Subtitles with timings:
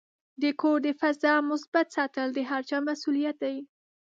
[0.41, 3.57] د کور د فضا مثبت ساتل د هر چا مسؤلیت دی.